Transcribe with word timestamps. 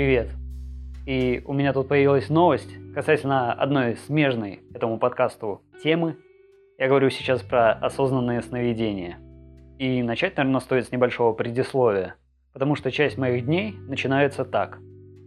Привет. 0.00 0.30
И 1.04 1.42
у 1.44 1.52
меня 1.52 1.74
тут 1.74 1.88
появилась 1.88 2.30
новость 2.30 2.70
касательно 2.94 3.52
одной 3.52 3.96
смежной 4.06 4.60
этому 4.72 4.98
подкасту 4.98 5.60
темы. 5.82 6.16
Я 6.78 6.88
говорю 6.88 7.10
сейчас 7.10 7.42
про 7.42 7.72
осознанные 7.72 8.40
сновидения. 8.40 9.18
И 9.78 10.02
начать, 10.02 10.38
наверное, 10.38 10.60
стоит 10.60 10.86
с 10.86 10.90
небольшого 10.90 11.34
предисловия, 11.34 12.14
потому 12.54 12.76
что 12.76 12.90
часть 12.90 13.18
моих 13.18 13.44
дней 13.44 13.74
начинается 13.88 14.46
так. 14.46 14.78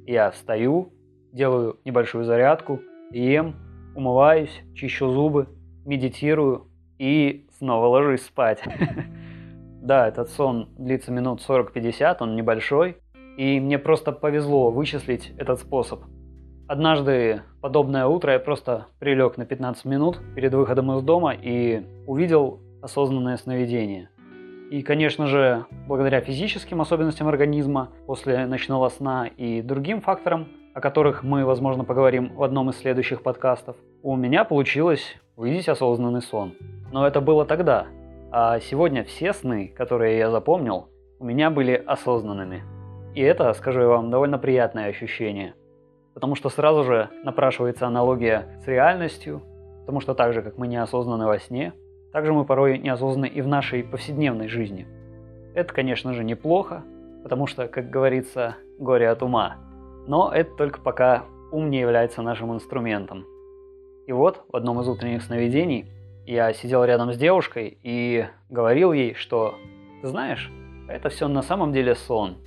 Я 0.08 0.32
встаю, 0.32 0.92
делаю 1.32 1.80
небольшую 1.86 2.24
зарядку, 2.24 2.82
ем, 3.12 3.56
умываюсь, 3.96 4.64
чищу 4.74 5.08
зубы, 5.12 5.50
медитирую 5.86 6.66
и 6.98 7.48
снова 7.60 7.86
ложусь 7.86 8.24
спать. 8.24 8.64
Да, 9.84 10.08
этот 10.08 10.30
сон 10.30 10.70
длится 10.78 11.12
минут 11.12 11.46
40-50, 11.46 12.16
он 12.22 12.38
небольшой, 12.38 13.03
и 13.38 13.60
мне 13.60 13.80
просто 13.80 14.12
повезло 14.12 14.72
вычислить 14.72 15.34
этот 15.38 15.60
способ. 15.60 16.02
Однажды 16.68 17.42
подобное 17.62 18.06
утро 18.06 18.34
я 18.34 18.40
просто 18.40 18.88
прилег 19.00 19.38
на 19.38 19.46
15 19.46 19.86
минут 19.86 20.20
перед 20.36 20.54
выходом 20.54 20.92
из 20.94 21.02
дома 21.02 21.34
и 21.34 21.84
увидел 22.08 22.60
осознанное 22.82 23.38
сновидение. 23.38 24.10
И, 24.72 24.82
конечно 24.82 25.28
же, 25.28 25.66
благодаря 25.88 26.22
физическим 26.22 26.82
особенностям 26.82 27.28
организма 27.28 27.90
после 28.08 28.46
ночного 28.48 28.90
сна 28.90 29.28
и 29.28 29.62
другим 29.62 30.02
факторам, 30.02 30.48
о 30.74 30.82
которых 30.82 31.22
мы, 31.22 31.46
возможно, 31.46 31.84
поговорим 31.84 32.34
в 32.34 32.42
одном 32.42 32.70
из 32.70 32.78
следующих 32.78 33.22
подкастов, 33.22 33.76
у 34.02 34.16
меня 34.16 34.44
получилось 34.44 35.16
увидеть 35.36 35.70
осознанный 35.70 36.22
сон. 36.22 36.54
Но 36.92 37.06
это 37.06 37.22
было 37.22 37.46
тогда, 37.46 37.88
а 38.32 38.60
сегодня 38.60 39.04
все 39.04 39.34
сны, 39.34 39.68
которые 39.68 40.18
я 40.18 40.32
запомнил, 40.32 40.88
у 41.20 41.26
меня 41.26 41.52
были 41.52 41.74
осознанными. 41.74 42.73
И 43.16 43.22
это, 43.22 43.54
скажу 43.54 43.82
я 43.82 43.88
вам, 43.88 44.10
довольно 44.10 44.38
приятное 44.38 44.88
ощущение. 44.88 45.54
Потому 46.14 46.36
что 46.36 46.50
сразу 46.50 46.84
же 46.84 47.10
напрашивается 47.24 47.88
аналогия 47.88 48.60
с 48.64 48.68
реальностью, 48.68 49.42
потому 49.82 50.00
что 50.00 50.14
так 50.14 50.34
же, 50.34 50.42
как 50.42 50.58
мы 50.58 50.68
неосознаны 50.68 51.26
во 51.26 51.40
сне, 51.40 51.74
так 52.12 52.26
же 52.26 52.34
мы 52.34 52.46
порой 52.46 52.78
неосознаны 52.78 53.28
и 53.28 53.42
в 53.42 53.48
нашей 53.48 53.84
повседневной 53.84 54.48
жизни. 54.48 54.88
Это, 55.56 55.74
конечно 55.74 56.14
же, 56.14 56.24
неплохо, 56.24 56.84
потому 57.24 57.48
что, 57.48 57.68
как 57.68 57.90
говорится, 57.90 58.56
горе 58.80 59.10
от 59.10 59.22
ума. 59.22 59.58
Но 60.08 60.32
это 60.32 60.56
только 60.56 60.80
пока 60.80 61.26
ум 61.52 61.70
не 61.70 61.80
является 61.80 62.22
нашим 62.22 62.54
инструментом. 62.54 63.26
И 64.08 64.12
вот 64.12 64.44
в 64.52 64.56
одном 64.56 64.82
из 64.82 64.88
утренних 64.88 65.22
сновидений 65.22 65.86
я 66.26 66.52
сидел 66.54 66.84
рядом 66.84 67.14
с 67.14 67.18
девушкой 67.18 67.78
и 67.84 68.26
говорил 68.50 68.92
ей, 68.92 69.14
что 69.14 69.56
«Ты 70.02 70.08
знаешь, 70.08 70.52
это 70.88 71.10
все 71.10 71.28
на 71.28 71.42
самом 71.42 71.72
деле 71.72 71.96
сон». 71.96 72.38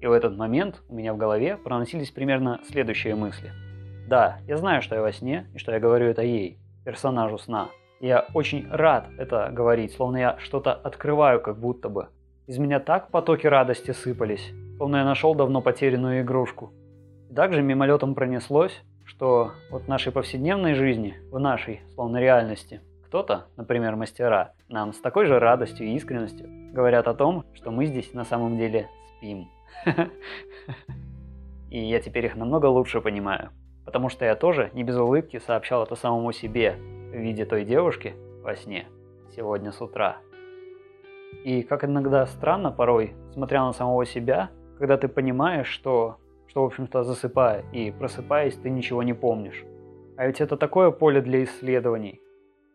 И 0.00 0.06
в 0.06 0.12
этот 0.12 0.36
момент 0.36 0.82
у 0.88 0.94
меня 0.94 1.14
в 1.14 1.16
голове 1.16 1.56
проносились 1.56 2.10
примерно 2.10 2.60
следующие 2.68 3.14
мысли. 3.14 3.52
Да, 4.08 4.38
я 4.46 4.56
знаю, 4.56 4.82
что 4.82 4.94
я 4.94 5.02
во 5.02 5.12
сне, 5.12 5.46
и 5.54 5.58
что 5.58 5.72
я 5.72 5.80
говорю 5.80 6.06
это 6.06 6.22
ей, 6.22 6.58
персонажу 6.84 7.38
сна. 7.38 7.70
Я 8.00 8.26
очень 8.34 8.68
рад 8.70 9.08
это 9.18 9.50
говорить, 9.52 9.92
словно 9.92 10.18
я 10.18 10.38
что-то 10.38 10.72
открываю 10.72 11.40
как 11.40 11.58
будто 11.58 11.88
бы. 11.88 12.08
Из 12.46 12.58
меня 12.58 12.78
так 12.78 13.10
потоки 13.10 13.46
радости 13.46 13.90
сыпались, 13.90 14.52
словно 14.76 14.98
я 14.98 15.04
нашел 15.04 15.34
давно 15.34 15.60
потерянную 15.62 16.22
игрушку. 16.22 16.72
Также 17.34 17.62
мимолетом 17.62 18.14
пронеслось, 18.14 18.82
что 19.04 19.52
вот 19.70 19.82
в 19.82 19.88
нашей 19.88 20.12
повседневной 20.12 20.74
жизни, 20.74 21.14
в 21.32 21.38
нашей, 21.40 21.80
словно 21.94 22.18
реальности, 22.18 22.82
кто-то, 23.06 23.46
например, 23.56 23.96
мастера, 23.96 24.52
нам 24.68 24.92
с 24.92 25.00
такой 25.00 25.26
же 25.26 25.38
радостью 25.38 25.86
и 25.86 25.94
искренностью 25.94 26.48
говорят 26.72 27.08
о 27.08 27.14
том, 27.14 27.44
что 27.54 27.70
мы 27.70 27.86
здесь 27.86 28.12
на 28.12 28.24
самом 28.24 28.58
деле 28.58 28.88
спим. 29.16 29.48
И 31.70 31.78
я 31.84 32.00
теперь 32.00 32.26
их 32.26 32.36
намного 32.36 32.66
лучше 32.66 33.00
понимаю, 33.00 33.50
потому 33.84 34.08
что 34.08 34.24
я 34.24 34.34
тоже 34.34 34.70
не 34.74 34.82
без 34.84 34.96
улыбки 34.96 35.38
сообщал 35.38 35.84
это 35.84 35.94
самому 35.94 36.32
себе 36.32 36.76
в 37.10 37.16
виде 37.16 37.44
той 37.44 37.64
девушки 37.64 38.14
во 38.42 38.54
сне 38.56 38.86
сегодня 39.34 39.72
с 39.72 39.80
утра. 39.80 40.18
И 41.44 41.62
как 41.62 41.84
иногда 41.84 42.26
странно 42.26 42.70
порой, 42.70 43.14
смотря 43.32 43.64
на 43.64 43.72
самого 43.72 44.04
себя, 44.04 44.50
когда 44.78 44.96
ты 44.96 45.08
понимаешь, 45.08 45.68
что, 45.68 46.16
что 46.46 46.62
в 46.62 46.66
общем-то, 46.66 47.02
засыпая 47.04 47.64
и 47.72 47.90
просыпаясь, 47.90 48.56
ты 48.56 48.70
ничего 48.70 49.02
не 49.02 49.12
помнишь. 49.12 49.64
А 50.16 50.26
ведь 50.26 50.40
это 50.40 50.56
такое 50.56 50.90
поле 50.90 51.20
для 51.20 51.44
исследований. 51.44 52.20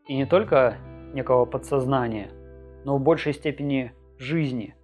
И 0.08 0.16
не 0.16 0.26
только 0.26 0.78
некого 1.14 1.46
подсознания, 1.46 2.30
но 2.86 2.98
в 2.98 3.02
большей 3.02 3.34
степени 3.34 3.94
жизни, 4.18 4.76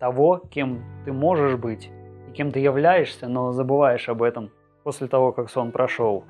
того, 0.00 0.42
кем 0.50 0.82
ты 1.04 1.12
можешь 1.12 1.56
быть 1.56 1.90
и 2.28 2.32
кем 2.32 2.50
ты 2.50 2.58
являешься, 2.58 3.28
но 3.28 3.52
забываешь 3.52 4.08
об 4.08 4.22
этом 4.22 4.50
после 4.82 5.06
того, 5.06 5.30
как 5.30 5.50
сон 5.50 5.70
прошел. 5.70 6.24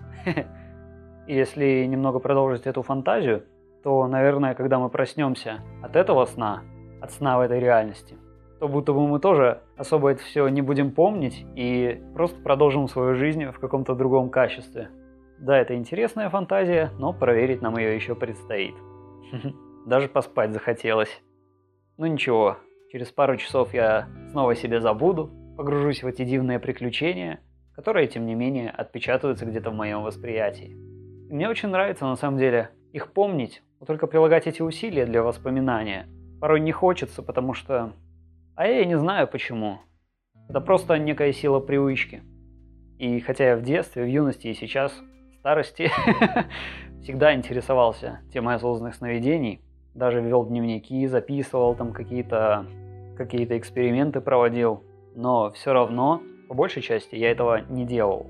И 1.27 1.35
если 1.35 1.87
немного 1.87 2.19
продолжить 2.19 2.67
эту 2.67 2.83
фантазию, 2.83 3.45
то, 3.83 4.07
наверное, 4.07 4.55
когда 4.55 4.79
мы 4.79 4.91
проснемся 4.91 5.61
от 5.83 5.97
этого 5.97 6.27
сна, 6.27 6.63
от 7.01 7.13
сна 7.13 7.39
в 7.39 7.41
этой 7.41 7.61
реальности, 7.61 8.19
то 8.59 8.69
будто 8.69 8.93
бы 8.93 9.07
мы 9.07 9.21
тоже 9.21 9.63
особо 9.79 10.11
это 10.11 10.23
все 10.23 10.47
не 10.49 10.61
будем 10.61 10.91
помнить 10.91 11.47
и 11.55 12.03
просто 12.15 12.39
продолжим 12.43 12.89
свою 12.89 13.15
жизнь 13.15 13.47
в 13.47 13.59
каком-то 13.59 13.95
другом 13.95 14.29
качестве. 14.29 14.91
Да, 15.39 15.57
это 15.57 15.75
интересная 15.75 16.29
фантазия, 16.29 16.91
но 16.99 17.15
проверить 17.15 17.63
нам 17.63 17.79
ее 17.79 17.95
еще 17.95 18.15
предстоит. 18.15 18.75
Даже 19.87 20.09
поспать 20.09 20.53
захотелось. 20.53 21.23
Ну 21.97 22.07
ничего, 22.07 22.59
через 22.91 23.12
пару 23.12 23.37
часов 23.37 23.73
я 23.73 24.09
снова 24.31 24.55
себе 24.55 24.81
забуду, 24.81 25.31
погружусь 25.56 26.03
в 26.03 26.06
эти 26.06 26.25
дивные 26.25 26.59
приключения, 26.59 27.41
которые, 27.75 28.09
тем 28.09 28.27
не 28.27 28.34
менее, 28.34 28.71
отпечатываются 28.71 29.47
где-то 29.47 29.71
в 29.71 29.75
моем 29.75 30.03
восприятии. 30.03 30.77
И 31.28 31.33
мне 31.33 31.49
очень 31.49 31.69
нравится, 31.69 32.05
на 32.05 32.17
самом 32.17 32.39
деле, 32.39 32.71
их 32.93 33.12
помнить, 33.12 33.62
но 33.78 33.87
только 33.87 34.06
прилагать 34.06 34.47
эти 34.47 34.61
усилия 34.61 35.06
для 35.06 35.23
воспоминания. 35.23 36.09
Порой 36.41 36.61
не 36.61 36.73
хочется, 36.73 37.23
потому 37.23 37.55
что... 37.55 37.93
А 38.56 38.67
я 38.67 38.81
и 38.81 38.87
не 38.87 38.99
знаю 38.99 39.28
почему. 39.28 39.78
Это 40.49 40.61
просто 40.61 40.99
некая 40.99 41.33
сила 41.33 41.61
привычки. 41.61 42.22
И 42.99 43.21
хотя 43.21 43.51
я 43.51 43.57
в 43.57 43.62
детстве, 43.62 44.03
в 44.03 44.09
юности 44.09 44.49
и 44.49 44.55
сейчас 44.55 44.93
старости 45.39 45.91
всегда 47.03 47.34
интересовался 47.34 48.21
темой 48.33 48.57
осознанных 48.57 48.97
сновидений. 48.97 49.62
Даже 49.95 50.21
вел 50.21 50.45
дневники, 50.45 51.07
записывал 51.07 51.75
там 51.75 51.93
какие-то 51.93 52.67
какие 53.16 53.47
эксперименты 53.56 54.21
проводил. 54.21 54.82
Но 55.15 55.50
все 55.53 55.72
равно, 55.72 56.22
по 56.48 56.54
большей 56.54 56.82
части, 56.82 57.16
я 57.16 57.31
этого 57.31 57.62
не 57.69 57.84
делал. 57.84 58.26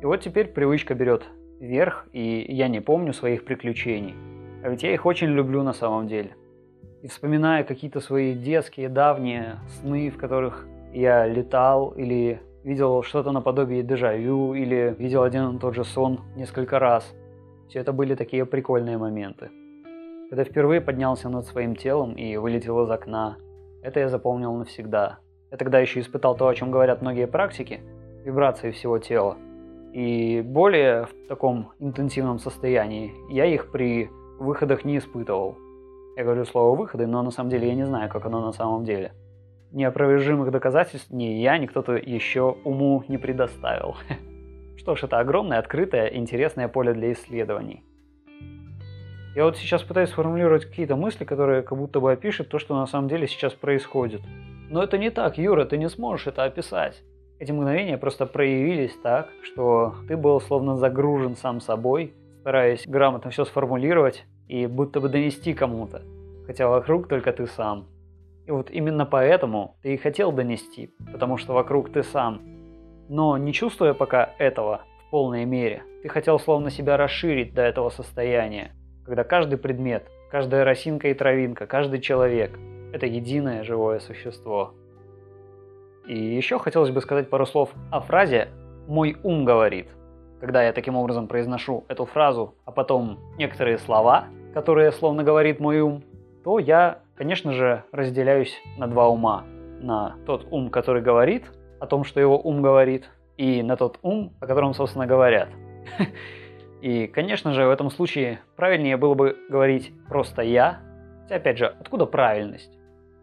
И 0.00 0.06
вот 0.06 0.20
теперь 0.20 0.46
привычка 0.46 0.94
берет 0.94 1.24
верх, 1.60 2.06
и 2.12 2.46
я 2.48 2.68
не 2.68 2.80
помню 2.80 3.12
своих 3.12 3.44
приключений. 3.44 4.14
А 4.62 4.68
ведь 4.68 4.82
я 4.82 4.92
их 4.92 5.06
очень 5.06 5.28
люблю 5.28 5.62
на 5.62 5.72
самом 5.72 6.06
деле. 6.06 6.36
И 7.02 7.08
вспоминая 7.08 7.64
какие-то 7.64 8.00
свои 8.00 8.34
детские, 8.34 8.88
давние 8.88 9.58
сны, 9.80 10.10
в 10.10 10.16
которых 10.16 10.66
я 10.92 11.26
летал 11.26 11.90
или 11.90 12.40
видел 12.62 13.02
что-то 13.02 13.32
наподобие 13.32 13.82
дежавю 13.82 14.54
или 14.54 14.94
видел 14.98 15.22
один 15.22 15.56
и 15.56 15.58
тот 15.58 15.74
же 15.74 15.84
сон 15.84 16.20
несколько 16.36 16.78
раз. 16.78 17.14
Все 17.68 17.78
это 17.78 17.92
были 17.92 18.14
такие 18.14 18.44
прикольные 18.44 18.98
моменты. 18.98 19.50
Когда 20.28 20.44
впервые 20.44 20.80
поднялся 20.80 21.28
над 21.28 21.46
своим 21.46 21.74
телом 21.74 22.14
и 22.14 22.36
вылетел 22.36 22.82
из 22.84 22.90
окна, 22.90 23.36
это 23.82 24.00
я 24.00 24.08
запомнил 24.08 24.54
навсегда. 24.54 25.18
Я 25.50 25.56
тогда 25.56 25.78
еще 25.78 26.00
испытал 26.00 26.36
то, 26.36 26.48
о 26.48 26.54
чем 26.54 26.70
говорят 26.70 27.02
многие 27.02 27.26
практики, 27.26 27.80
вибрации 28.24 28.70
всего 28.70 28.98
тела. 28.98 29.36
И 29.92 30.42
более 30.42 31.06
в 31.06 31.28
таком 31.28 31.72
интенсивном 31.80 32.38
состоянии 32.38 33.12
я 33.28 33.46
их 33.46 33.72
при 33.72 34.08
выходах 34.38 34.84
не 34.84 34.98
испытывал. 34.98 35.56
Я 36.16 36.24
говорю 36.24 36.44
слово 36.44 36.76
выходы, 36.76 37.06
но 37.06 37.22
на 37.22 37.30
самом 37.30 37.50
деле 37.50 37.68
я 37.68 37.74
не 37.74 37.86
знаю, 37.86 38.08
как 38.08 38.26
оно 38.26 38.40
на 38.40 38.52
самом 38.52 38.84
деле 38.84 39.12
неопровержимых 39.72 40.50
доказательств 40.50 41.10
ни 41.10 41.24
я, 41.24 41.58
ни 41.58 41.66
кто-то 41.66 41.92
еще 41.94 42.56
уму 42.64 43.04
не 43.08 43.18
предоставил. 43.18 43.96
Что 44.76 44.96
ж, 44.96 45.04
это 45.04 45.18
огромное, 45.18 45.58
открытое, 45.58 46.08
интересное 46.08 46.68
поле 46.68 46.92
для 46.92 47.12
исследований. 47.12 47.84
Я 49.36 49.44
вот 49.44 49.56
сейчас 49.56 49.82
пытаюсь 49.82 50.10
сформулировать 50.10 50.64
какие-то 50.64 50.96
мысли, 50.96 51.24
которые 51.24 51.62
как 51.62 51.78
будто 51.78 52.00
бы 52.00 52.10
опишут 52.10 52.48
то, 52.48 52.58
что 52.58 52.74
на 52.74 52.86
самом 52.86 53.08
деле 53.08 53.28
сейчас 53.28 53.52
происходит. 53.52 54.22
Но 54.68 54.82
это 54.82 54.98
не 54.98 55.10
так, 55.10 55.38
Юра, 55.38 55.64
ты 55.64 55.78
не 55.78 55.88
сможешь 55.88 56.26
это 56.26 56.42
описать. 56.42 57.02
Эти 57.38 57.52
мгновения 57.52 57.96
просто 57.96 58.26
проявились 58.26 58.94
так, 59.02 59.28
что 59.42 59.94
ты 60.08 60.16
был 60.16 60.40
словно 60.40 60.76
загружен 60.76 61.36
сам 61.36 61.60
собой, 61.60 62.12
стараясь 62.40 62.88
грамотно 62.88 63.30
все 63.30 63.44
сформулировать 63.44 64.24
и 64.48 64.66
будто 64.66 65.00
бы 65.00 65.08
донести 65.08 65.54
кому-то, 65.54 66.02
хотя 66.46 66.68
вокруг 66.68 67.06
только 67.06 67.32
ты 67.32 67.46
сам. 67.46 67.86
И 68.46 68.50
вот 68.50 68.70
именно 68.70 69.06
поэтому 69.06 69.76
ты 69.82 69.94
и 69.94 69.96
хотел 69.96 70.32
донести, 70.32 70.90
потому 71.12 71.36
что 71.36 71.52
вокруг 71.52 71.92
ты 71.92 72.02
сам. 72.02 72.42
Но 73.08 73.38
не 73.38 73.52
чувствуя 73.52 73.94
пока 73.94 74.34
этого 74.38 74.82
в 75.06 75.10
полной 75.10 75.44
мере, 75.44 75.84
ты 76.02 76.08
хотел 76.08 76.40
словно 76.40 76.70
себя 76.70 76.96
расширить 76.96 77.54
до 77.54 77.62
этого 77.62 77.90
состояния, 77.90 78.74
когда 79.04 79.24
каждый 79.24 79.58
предмет, 79.58 80.08
каждая 80.30 80.64
росинка 80.64 81.08
и 81.08 81.14
травинка, 81.14 81.66
каждый 81.66 82.00
человек– 82.00 82.58
это 82.92 83.06
единое 83.06 83.64
живое 83.64 84.00
существо. 84.00 84.74
И 86.06 86.18
еще 86.18 86.58
хотелось 86.58 86.90
бы 86.90 87.00
сказать 87.00 87.30
пару 87.30 87.46
слов 87.46 87.70
о 87.90 88.00
фразе 88.00 88.48
«мой 88.88 89.16
ум 89.22 89.44
говорит». 89.44 89.88
Когда 90.40 90.62
я 90.62 90.72
таким 90.72 90.96
образом 90.96 91.28
произношу 91.28 91.84
эту 91.88 92.06
фразу, 92.06 92.54
а 92.64 92.72
потом 92.72 93.18
некоторые 93.36 93.78
слова, 93.78 94.26
которые 94.54 94.90
словно 94.90 95.22
говорит 95.22 95.60
мой 95.60 95.80
ум, 95.80 96.02
то 96.42 96.58
я, 96.58 97.00
конечно 97.14 97.52
же, 97.52 97.84
разделяюсь 97.92 98.56
на 98.78 98.86
два 98.86 99.08
ума. 99.08 99.44
На 99.80 100.16
тот 100.26 100.46
ум, 100.50 100.70
который 100.70 101.02
говорит 101.02 101.44
о 101.78 101.86
том, 101.86 102.04
что 102.04 102.20
его 102.20 102.40
ум 102.40 102.62
говорит, 102.62 103.08
и 103.36 103.62
на 103.62 103.76
тот 103.76 103.98
ум, 104.02 104.34
о 104.40 104.46
котором, 104.46 104.74
собственно, 104.74 105.06
говорят. 105.06 105.48
И, 106.80 107.06
конечно 107.06 107.52
же, 107.52 107.66
в 107.66 107.70
этом 107.70 107.90
случае 107.90 108.40
правильнее 108.56 108.96
было 108.96 109.14
бы 109.14 109.36
говорить 109.48 109.92
просто 110.08 110.42
«я». 110.42 110.80
Хотя, 111.22 111.36
опять 111.36 111.58
же, 111.58 111.66
откуда 111.66 112.06
правильность? 112.06 112.70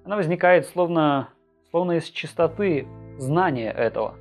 Она 0.06 0.15
возникает 0.15 0.68
словно, 0.68 1.30
словно 1.71 1.94
из 1.94 2.06
чистоты 2.06 2.88
знания 3.18 3.71
этого. 3.71 4.15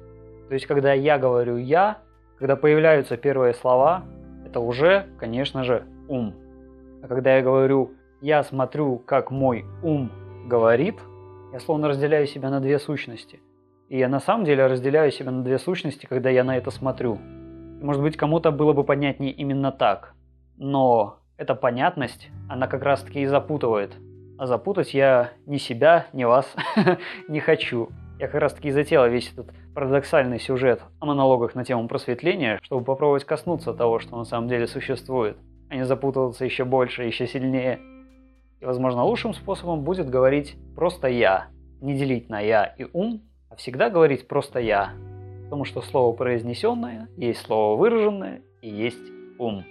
То 0.48 0.54
есть, 0.54 0.66
когда 0.66 0.92
я 0.92 1.18
говорю 1.18 1.58
«я», 1.58 1.98
когда 2.38 2.56
появляются 2.56 3.16
первые 3.16 3.54
слова, 3.54 4.04
это 4.46 4.60
уже, 4.60 5.06
конечно 5.18 5.64
же, 5.64 5.84
ум. 6.08 6.34
А 7.02 7.08
когда 7.08 7.36
я 7.36 7.42
говорю 7.42 7.92
«я 8.22 8.42
смотрю, 8.42 8.98
как 8.98 9.30
мой 9.30 9.64
ум 9.82 10.10
говорит», 10.46 10.96
я 11.52 11.60
словно 11.60 11.88
разделяю 11.88 12.26
себя 12.26 12.50
на 12.50 12.60
две 12.60 12.78
сущности. 12.78 13.40
И 13.88 13.98
я 13.98 14.08
на 14.08 14.20
самом 14.20 14.44
деле 14.44 14.66
разделяю 14.66 15.10
себя 15.12 15.30
на 15.30 15.44
две 15.44 15.58
сущности, 15.58 16.06
когда 16.06 16.30
я 16.30 16.42
на 16.42 16.56
это 16.56 16.70
смотрю. 16.70 17.18
Может 17.80 18.02
быть, 18.02 18.16
кому-то 18.16 18.50
было 18.50 18.72
бы 18.72 18.84
понятнее 18.84 19.32
именно 19.32 19.70
так. 19.72 20.14
Но 20.56 21.18
эта 21.36 21.54
понятность, 21.54 22.30
она 22.48 22.66
как 22.66 22.82
раз 22.82 23.02
таки 23.02 23.20
и 23.20 23.26
запутывает. 23.26 23.94
А 24.38 24.46
запутать 24.46 24.94
я 24.94 25.32
ни 25.46 25.58
себя, 25.58 26.06
ни 26.12 26.24
вас 26.24 26.54
не 27.28 27.40
хочу. 27.40 27.90
Я 28.18 28.28
как 28.28 28.40
раз 28.40 28.54
таки 28.54 28.68
и 28.68 28.72
затеял 28.72 29.08
весь 29.08 29.30
этот 29.32 29.52
парадоксальный 29.74 30.40
сюжет 30.40 30.82
о 31.00 31.06
монологах 31.06 31.54
на 31.54 31.64
тему 31.64 31.86
просветления, 31.86 32.58
чтобы 32.62 32.84
попробовать 32.84 33.24
коснуться 33.24 33.74
того, 33.74 33.98
что 33.98 34.16
на 34.16 34.24
самом 34.24 34.48
деле 34.48 34.66
существует, 34.66 35.36
а 35.68 35.76
не 35.76 35.84
запутываться 35.84 36.46
еще 36.46 36.64
больше, 36.64 37.04
еще 37.04 37.26
сильнее. 37.26 37.78
И, 38.60 38.64
возможно, 38.64 39.04
лучшим 39.04 39.34
способом 39.34 39.82
будет 39.82 40.08
говорить 40.08 40.56
просто 40.74 41.08
«я», 41.08 41.48
не 41.82 41.94
делить 41.94 42.30
на 42.30 42.40
«я» 42.40 42.64
и 42.64 42.86
«ум», 42.90 43.20
а 43.50 43.56
всегда 43.56 43.90
говорить 43.90 44.26
просто 44.28 44.60
«я», 44.60 44.92
потому 45.46 45.64
что 45.64 45.80
слово 45.80 46.14
произнесенное, 46.14 47.08
есть 47.16 47.40
слово 47.40 47.78
выраженное 47.78 48.42
и 48.62 48.68
есть 48.68 49.12
ум. 49.38 49.64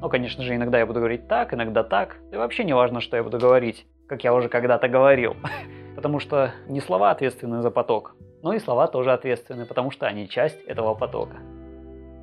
Ну, 0.00 0.08
конечно 0.08 0.42
же, 0.42 0.56
иногда 0.56 0.80
я 0.80 0.86
буду 0.86 0.98
говорить 0.98 1.28
так, 1.28 1.54
иногда 1.54 1.84
так, 1.84 2.16
и 2.32 2.36
вообще 2.36 2.64
не 2.64 2.74
важно, 2.74 3.00
что 3.00 3.16
я 3.16 3.22
буду 3.22 3.38
говорить, 3.38 3.86
как 4.08 4.24
я 4.24 4.34
уже 4.34 4.48
когда-то 4.48 4.88
говорил, 4.88 5.36
потому 5.94 6.18
что 6.18 6.50
не 6.66 6.80
слова 6.80 7.12
ответственны 7.12 7.62
за 7.62 7.70
поток, 7.70 8.16
но 8.42 8.52
и 8.52 8.58
слова 8.58 8.88
тоже 8.88 9.12
ответственны, 9.12 9.64
потому 9.64 9.92
что 9.92 10.08
они 10.08 10.28
часть 10.28 10.60
этого 10.64 10.94
потока. 10.94 11.36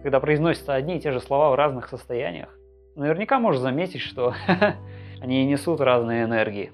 Когда 0.02 0.20
произносятся 0.20 0.74
одни 0.74 0.98
и 0.98 1.00
те 1.00 1.14
же 1.14 1.22
слова 1.22 1.52
в 1.52 1.56
разных 1.56 1.88
состояниях, 1.88 2.50
наверняка 2.96 3.40
можешь 3.40 3.62
заметить, 3.62 4.02
что 4.02 4.34
они 5.22 5.46
несут 5.46 5.80
разные 5.80 6.26
энергии. 6.26 6.74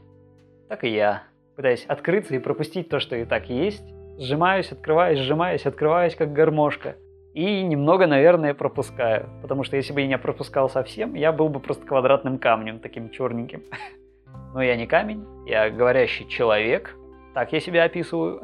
Так 0.70 0.84
и 0.84 0.90
я, 0.90 1.22
пытаясь 1.56 1.86
открыться 1.86 2.36
и 2.36 2.40
пропустить 2.40 2.90
то, 2.90 3.00
что 3.00 3.16
и 3.16 3.26
так 3.26 3.48
есть, 3.48 3.86
сжимаюсь, 4.20 4.72
открываюсь, 4.72 5.20
сжимаюсь, 5.20 5.66
открываюсь, 5.66 6.16
как 6.16 6.34
гармошка. 6.34 6.98
И 7.34 7.64
немного, 7.64 8.06
наверное, 8.06 8.54
пропускаю. 8.54 9.30
Потому 9.42 9.64
что 9.64 9.78
если 9.78 9.94
бы 9.94 10.02
я 10.02 10.08
не 10.08 10.18
пропускал 10.18 10.70
совсем, 10.70 11.14
я 11.14 11.32
был 11.32 11.50
бы 11.50 11.60
просто 11.60 11.86
квадратным 11.86 12.38
камнем, 12.38 12.80
таким 12.80 13.10
черненьким. 13.12 13.64
Но 14.54 14.62
я 14.62 14.76
не 14.76 14.88
камень, 14.88 15.26
я 15.48 15.70
говорящий 15.70 16.28
человек. 16.28 16.96
Так 17.34 17.54
я 17.54 17.60
себя 17.60 17.84
описываю. 17.84 18.42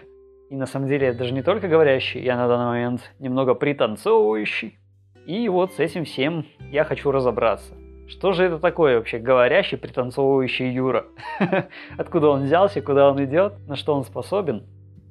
И 0.50 0.56
на 0.56 0.66
самом 0.66 0.88
деле 0.88 1.12
даже 1.12 1.34
не 1.34 1.42
только 1.42 1.68
говорящий, 1.68 2.22
я 2.22 2.36
на 2.36 2.48
данный 2.48 2.66
момент 2.66 3.12
немного 3.18 3.54
пританцовывающий. 3.54 4.78
И 5.26 5.46
вот 5.50 5.74
с 5.74 5.78
этим 5.78 6.04
всем 6.04 6.46
я 6.70 6.84
хочу 6.84 7.10
разобраться. 7.10 7.74
Что 8.06 8.32
же 8.32 8.44
это 8.44 8.58
такое 8.58 8.96
вообще 8.96 9.18
говорящий, 9.18 9.76
пританцовывающий 9.76 10.72
Юра? 10.72 11.04
Откуда 11.98 12.28
он 12.28 12.44
взялся, 12.44 12.80
куда 12.80 13.10
он 13.10 13.22
идет, 13.22 13.58
на 13.66 13.76
что 13.76 13.94
он 13.94 14.04
способен? 14.04 14.64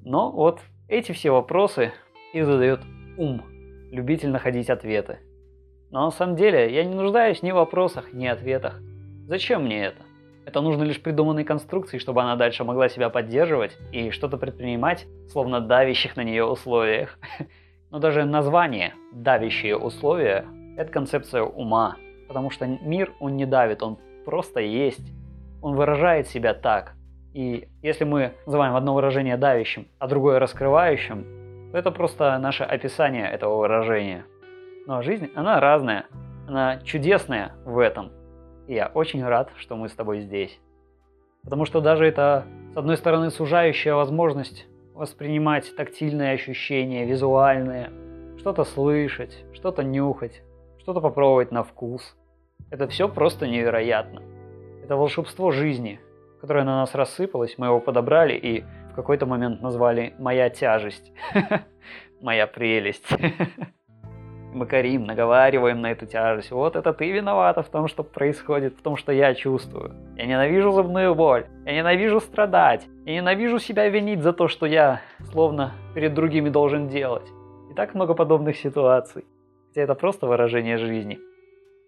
Но 0.10 0.32
вот 0.32 0.62
эти 0.88 1.12
все 1.12 1.32
вопросы 1.32 1.92
их 2.32 2.46
задает 2.46 2.80
ум, 3.18 3.44
любитель 3.92 4.30
находить 4.30 4.70
ответы. 4.70 5.20
Но 5.92 6.06
на 6.06 6.12
самом 6.12 6.38
деле 6.38 6.74
я 6.74 6.86
не 6.86 6.96
нуждаюсь 6.96 7.44
ни 7.44 7.52
в 7.52 7.56
вопросах, 7.56 8.14
ни 8.14 8.26
ответах. 8.26 8.80
Зачем 9.26 9.66
мне 9.66 9.84
это? 9.84 9.98
Это 10.46 10.62
нужно 10.62 10.84
лишь 10.84 11.02
придуманной 11.02 11.44
конструкции, 11.44 11.98
чтобы 11.98 12.22
она 12.22 12.38
дальше 12.38 12.64
могла 12.64 12.88
себя 12.88 13.10
поддерживать 13.10 13.78
и 13.92 14.12
что-то 14.12 14.38
предпринимать, 14.38 15.06
словно 15.30 15.60
давящих 15.60 16.16
на 16.16 16.24
нее 16.24 16.46
условиях. 16.46 17.20
Но 17.92 18.00
даже 18.00 18.24
название 18.24 18.94
«давящие 19.12 19.76
условия»— 19.76 20.46
это 20.78 20.90
концепция 20.90 21.44
ума, 21.44 21.98
потому 22.30 22.50
что 22.50 22.66
мир, 22.66 23.12
он 23.20 23.36
не 23.36 23.46
давит, 23.46 23.84
он 23.84 23.98
просто 24.24 24.62
есть. 24.62 25.12
Он 25.62 25.76
выражает 25.76 26.30
себя 26.30 26.54
так, 26.54 26.97
и 27.38 27.68
если 27.84 28.04
мы 28.04 28.34
называем 28.48 28.76
одно 28.76 28.96
выражение 28.96 29.38
давящим, 29.38 29.88
а 30.00 30.08
другое 30.08 30.40
раскрывающим, 30.40 31.70
то 31.72 31.78
это 31.78 31.92
просто 31.92 32.36
наше 32.40 32.64
описание 32.64 33.30
этого 33.30 33.58
выражения. 33.58 34.26
Но 34.88 35.04
жизнь, 35.04 35.30
она 35.36 35.60
разная, 35.60 36.08
она 36.48 36.80
чудесная 36.80 37.52
в 37.64 37.78
этом. 37.78 38.12
И 38.66 38.74
я 38.74 38.88
очень 38.88 39.24
рад, 39.24 39.52
что 39.58 39.76
мы 39.76 39.88
с 39.88 39.94
тобой 39.94 40.22
здесь. 40.22 40.60
Потому 41.44 41.66
что 41.66 41.80
даже 41.80 42.08
это, 42.08 42.48
с 42.74 42.78
одной 42.78 42.98
стороны, 42.98 43.30
сужающая 43.30 43.94
возможность 43.94 44.66
воспринимать 44.96 45.76
тактильные 45.76 46.32
ощущения, 46.32 47.06
визуальные, 47.06 47.92
что-то 48.40 48.64
слышать, 48.64 49.46
что-то 49.54 49.84
нюхать, 49.84 50.42
что-то 50.80 51.02
попробовать 51.02 51.52
на 51.52 51.62
вкус. 51.62 52.18
Это 52.72 52.88
все 52.88 53.08
просто 53.08 53.46
невероятно. 53.46 54.24
Это 54.84 54.96
волшебство 54.96 55.52
жизни– 55.52 56.00
которое 56.40 56.64
на 56.64 56.78
нас 56.78 56.96
рассыпалось, 56.96 57.56
мы 57.58 57.68
его 57.68 57.80
подобрали 57.80 58.34
и 58.34 58.64
в 58.92 58.96
какой-то 58.96 59.26
момент 59.26 59.62
назвали 59.62 60.14
«моя 60.20 60.50
тяжесть», 60.50 61.12
«моя 62.22 62.48
прелесть». 62.48 63.08
Мы 64.54 64.66
корим, 64.66 65.04
наговариваем 65.04 65.82
на 65.82 65.92
эту 65.92 66.08
тяжесть. 66.08 66.52
Вот 66.52 66.76
это 66.76 66.92
ты 66.94 67.12
виновата 67.12 67.62
в 67.62 67.70
том, 67.70 67.88
что 67.88 68.02
происходит, 68.02 68.76
в 68.76 68.82
том, 68.82 68.96
что 68.96 69.12
я 69.12 69.36
чувствую. 69.36 69.94
Я 70.16 70.26
ненавижу 70.26 70.72
зубную 70.72 71.14
боль, 71.14 71.46
я 71.66 71.74
ненавижу 71.74 72.20
страдать, 72.20 72.88
я 73.06 73.16
ненавижу 73.16 73.60
себя 73.60 73.88
винить 73.90 74.24
за 74.24 74.34
то, 74.34 74.48
что 74.48 74.66
я 74.66 75.02
словно 75.32 75.74
перед 75.94 76.14
другими 76.16 76.50
должен 76.50 76.88
делать. 76.88 77.28
И 77.70 77.74
так 77.76 77.94
много 77.94 78.16
подобных 78.16 78.58
ситуаций. 78.58 79.26
Хотя 79.68 79.82
это 79.82 79.96
просто 79.96 80.26
выражение 80.26 80.78
жизни. 80.78 81.20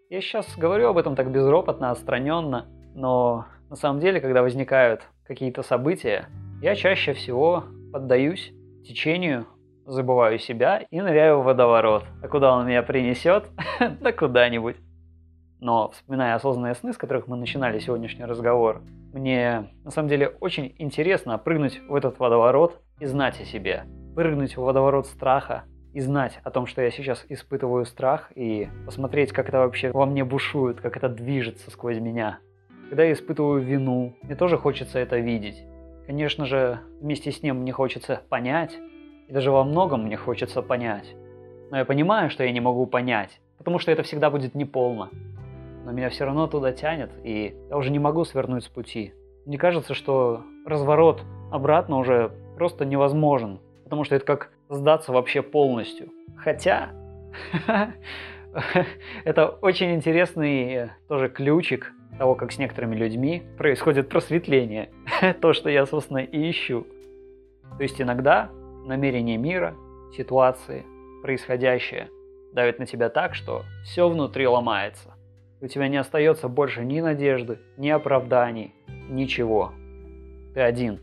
Я 0.10 0.22
сейчас 0.22 0.58
говорю 0.58 0.89
об 0.89 0.98
этом 0.98 1.15
так 1.15 1.32
безропотно, 1.32 1.91
отстраненно, 1.91 2.68
но 2.94 3.46
на 3.69 3.75
самом 3.75 3.99
деле, 3.99 4.19
когда 4.19 4.41
возникают 4.41 5.03
какие-то 5.25 5.61
события, 5.61 6.25
я 6.61 6.75
чаще 6.75 7.13
всего 7.13 7.65
поддаюсь 7.93 8.51
течению, 8.83 9.45
забываю 9.85 10.39
себя 10.39 10.79
и 10.89 11.01
ныряю 11.01 11.39
в 11.39 11.43
водоворот. 11.43 12.03
А 12.23 12.27
куда 12.27 12.55
он 12.55 12.67
меня 12.67 12.81
принесет? 12.83 13.45
да 14.01 14.11
куда-нибудь. 14.11 14.77
Но 15.59 15.91
вспоминая 15.91 16.35
осознанные 16.35 16.73
сны, 16.73 16.93
с 16.93 16.97
которых 16.97 17.27
мы 17.27 17.35
начинали 17.35 17.79
сегодняшний 17.79 18.25
разговор, 18.25 18.81
мне 19.13 19.69
на 19.83 19.91
самом 19.91 20.09
деле 20.09 20.29
очень 20.39 20.73
интересно 20.77 21.38
прыгнуть 21.38 21.79
в 21.88 21.93
этот 21.93 22.17
водоворот 22.17 22.81
и 22.99 23.05
знать 23.05 23.39
о 23.41 23.45
себе. 23.45 23.83
Прыгнуть 24.15 24.55
в 24.55 24.61
водоворот 24.61 25.05
страха 25.07 25.65
и 25.93 25.99
знать 25.99 26.39
о 26.43 26.51
том, 26.51 26.65
что 26.65 26.81
я 26.81 26.91
сейчас 26.91 27.25
испытываю 27.29 27.85
страх, 27.85 28.31
и 28.35 28.69
посмотреть, 28.85 29.31
как 29.31 29.49
это 29.49 29.59
вообще 29.59 29.91
во 29.91 30.05
мне 30.05 30.23
бушует, 30.23 30.79
как 30.81 30.95
это 30.97 31.09
движется 31.09 31.71
сквозь 31.71 31.99
меня. 31.99 32.39
Когда 32.89 33.03
я 33.03 33.13
испытываю 33.13 33.62
вину, 33.62 34.15
мне 34.24 34.36
тоже 34.36 34.58
хочется 34.58 34.98
это 34.98 35.19
видеть. 35.19 35.63
Конечно 36.08 36.48
же, 36.48 36.79
вместе 37.00 37.31
с 37.31 37.43
ним 37.43 37.58
мне 37.58 37.72
хочется 37.72 38.24
понять, 38.29 38.79
и 39.27 39.31
даже 39.31 39.51
во 39.51 39.63
многом 39.63 40.05
мне 40.05 40.17
хочется 40.17 40.63
понять. 40.63 41.13
Но 41.69 41.77
я 41.77 41.86
понимаю, 41.86 42.31
что 42.31 42.43
я 42.43 42.51
не 42.51 42.62
могу 42.62 42.88
понять, 42.88 43.41
потому 43.60 43.77
что 43.77 43.91
это 43.91 44.01
всегда 44.01 44.31
будет 44.31 44.55
неполно. 44.55 45.10
Но 45.86 45.91
меня 45.91 46.10
все 46.10 46.25
равно 46.25 46.48
туда 46.48 46.72
тянет, 46.72 47.12
и 47.24 47.55
я 47.69 47.77
уже 47.77 47.91
не 47.91 48.00
могу 48.00 48.25
свернуть 48.25 48.63
с 48.63 48.67
пути. 48.67 49.13
Мне 49.46 49.60
кажется, 49.60 49.93
что 49.93 50.41
разворот 50.65 51.22
обратно 51.51 51.98
уже 51.98 52.31
просто 52.58 52.86
невозможен, 52.86 53.60
потому 53.84 54.03
что 54.03 54.15
это 54.15 54.25
как 54.25 54.51
сдаться 54.67 55.12
вообще 55.13 55.43
полностью. 55.43 56.10
Хотя, 56.38 56.89
это 59.25 59.48
очень 59.48 59.93
интересный 59.93 60.89
тоже 61.08 61.29
ключик 61.29 61.93
того, 62.18 62.36
как 62.36 62.51
с 62.51 62.58
некоторыми 62.58 62.96
людьми 62.96 63.44
происходит 63.58 64.10
просветление. 64.10 64.89
То, 65.42 65.54
что 65.54 65.70
я, 65.70 65.86
собственно, 65.86 66.20
и 66.20 66.50
ищу. 66.50 66.86
То 67.78 67.84
есть 67.84 68.01
иногда 68.01 68.50
намерение 68.86 69.38
мира, 69.38 69.75
ситуации, 70.16 70.86
происходящее 71.22 72.10
давит 72.54 72.80
на 72.80 72.86
тебя 72.86 73.10
так, 73.10 73.36
что 73.36 73.63
все 73.84 74.10
внутри 74.10 74.48
ломается. 74.48 75.16
У 75.62 75.68
тебя 75.68 75.88
не 75.88 75.98
остается 75.98 76.48
больше 76.48 76.84
ни 76.84 77.00
надежды, 77.01 77.60
ни 77.78 77.89
оправданий, 77.89 78.74
ничего. 79.10 79.74
Ты 80.54 80.62
один. 80.62 81.00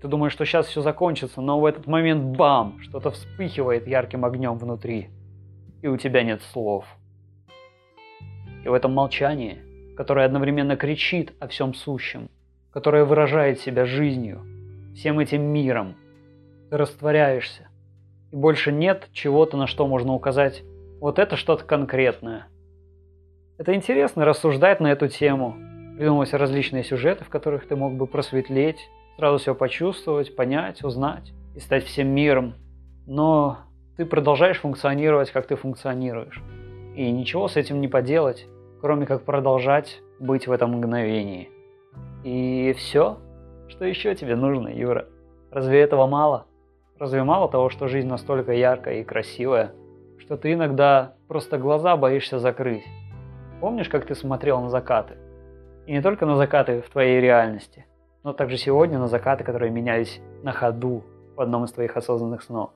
Ты 0.00 0.08
думаешь, 0.08 0.32
что 0.32 0.44
сейчас 0.44 0.66
все 0.66 0.82
закончится, 0.82 1.40
но 1.40 1.60
в 1.60 1.64
этот 1.64 1.86
момент 1.86 2.36
бам, 2.36 2.80
что-то 2.80 3.12
вспыхивает 3.12 3.86
ярким 3.86 4.24
огнем 4.24 4.58
внутри, 4.58 5.10
и 5.80 5.86
у 5.86 5.96
тебя 5.96 6.24
нет 6.24 6.42
слов. 6.42 6.84
И 8.64 8.68
в 8.68 8.72
этом 8.72 8.92
молчании, 8.92 9.58
которое 9.96 10.26
одновременно 10.26 10.76
кричит 10.76 11.32
о 11.40 11.48
всем 11.48 11.74
сущем, 11.74 12.28
которое 12.72 13.04
выражает 13.04 13.60
себя 13.60 13.84
жизнью, 13.84 14.42
всем 14.94 15.18
этим 15.18 15.42
миром, 15.42 15.94
ты 16.70 16.76
растворяешься, 16.76 17.68
и 18.30 18.36
больше 18.36 18.72
нет 18.72 19.08
чего-то, 19.12 19.56
на 19.56 19.66
что 19.66 19.86
можно 19.86 20.14
указать 20.14 20.62
вот 21.00 21.18
это 21.18 21.36
что-то 21.36 21.64
конкретное. 21.64 22.46
Это 23.58 23.74
интересно 23.74 24.24
рассуждать 24.24 24.80
на 24.80 24.88
эту 24.92 25.08
тему, 25.08 25.56
придумывать 25.96 26.32
различные 26.32 26.84
сюжеты, 26.84 27.24
в 27.24 27.28
которых 27.28 27.66
ты 27.68 27.76
мог 27.76 27.94
бы 27.94 28.06
просветлеть, 28.06 28.88
сразу 29.16 29.38
все 29.38 29.54
почувствовать, 29.54 30.34
понять, 30.34 30.82
узнать 30.82 31.32
и 31.54 31.60
стать 31.60 31.84
всем 31.84 32.08
миром. 32.08 32.54
Но 33.06 33.58
ты 33.96 34.06
продолжаешь 34.06 34.60
функционировать, 34.60 35.30
как 35.30 35.46
ты 35.46 35.56
функционируешь. 35.56 36.42
И 36.96 37.10
ничего 37.10 37.48
с 37.48 37.56
этим 37.56 37.80
не 37.80 37.88
поделать, 37.88 38.46
кроме 38.82 39.06
как 39.06 39.22
продолжать 39.22 40.02
быть 40.18 40.48
в 40.48 40.52
этом 40.52 40.72
мгновении. 40.72 41.48
И 42.24 42.74
все? 42.76 43.18
Что 43.68 43.84
еще 43.84 44.14
тебе 44.16 44.34
нужно, 44.34 44.68
Юра? 44.68 45.06
Разве 45.52 45.80
этого 45.80 46.08
мало? 46.08 46.46
Разве 46.98 47.22
мало 47.22 47.48
того, 47.48 47.70
что 47.70 47.86
жизнь 47.86 48.08
настолько 48.08 48.52
яркая 48.52 48.96
и 48.96 49.04
красивая, 49.04 49.72
что 50.18 50.36
ты 50.36 50.52
иногда 50.52 51.14
просто 51.28 51.58
глаза 51.58 51.96
боишься 51.96 52.40
закрыть? 52.40 52.84
Помнишь, 53.60 53.88
как 53.88 54.04
ты 54.04 54.16
смотрел 54.16 54.60
на 54.60 54.68
закаты? 54.68 55.14
И 55.86 55.92
не 55.92 56.02
только 56.02 56.26
на 56.26 56.34
закаты 56.34 56.82
в 56.82 56.90
твоей 56.90 57.20
реальности, 57.20 57.86
но 58.24 58.32
также 58.32 58.56
сегодня 58.56 58.98
на 58.98 59.06
закаты, 59.06 59.44
которые 59.44 59.70
менялись 59.70 60.20
на 60.42 60.52
ходу 60.52 61.04
в 61.36 61.40
одном 61.40 61.64
из 61.64 61.72
твоих 61.72 61.96
осознанных 61.96 62.42
снов. 62.42 62.70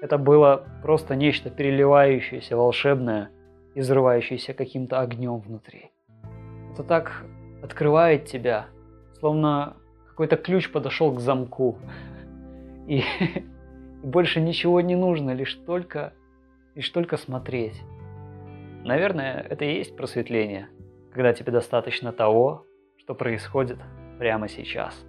Это 0.00 0.16
было 0.16 0.64
просто 0.82 1.14
нечто 1.14 1.50
переливающееся, 1.50 2.56
волшебное 2.56 3.30
и 3.74 3.80
взрывающееся 3.80 4.54
каким-то 4.54 5.00
огнем 5.00 5.38
внутри. 5.38 5.92
Это 6.72 6.82
так 6.82 7.24
открывает 7.62 8.26
тебя, 8.26 8.68
словно 9.18 9.76
какой-то 10.08 10.36
ключ 10.36 10.70
подошел 10.70 11.12
к 11.14 11.20
замку. 11.20 11.78
И, 12.86 13.02
и 14.02 14.06
больше 14.06 14.40
ничего 14.40 14.80
не 14.80 14.96
нужно, 14.96 15.32
лишь 15.32 15.54
только, 15.54 16.12
лишь 16.74 16.90
только 16.90 17.16
смотреть. 17.16 17.80
Наверное, 18.84 19.40
это 19.48 19.64
и 19.64 19.76
есть 19.76 19.96
просветление, 19.96 20.68
когда 21.12 21.32
тебе 21.32 21.52
достаточно 21.52 22.12
того, 22.12 22.64
что 22.98 23.14
происходит 23.14 23.78
прямо 24.18 24.48
сейчас. 24.48 25.04